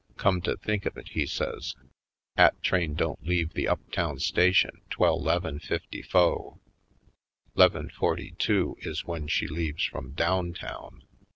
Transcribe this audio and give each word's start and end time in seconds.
Come 0.17 0.41
to 0.41 0.57
think 0.57 0.87
of 0.87 0.97
it," 0.97 1.09
he 1.09 1.27
says," 1.27 1.75
'at 2.35 2.63
train 2.63 2.95
don't 2.95 3.21
leave 3.23 3.53
the 3.53 3.67
up 3.67 3.91
town 3.91 4.17
station 4.17 4.81
'twell 4.89 5.21
'leven 5.21 5.59
fifty 5.59 6.01
fo'. 6.01 6.59
'Leven 7.53 7.87
forty 7.91 8.31
two 8.39 8.75
is 8.79 9.01
w'en 9.01 9.27
she 9.27 9.45
leaves 9.47 9.85
frum 9.85 10.13
down 10.13 10.53
town." 10.53 11.03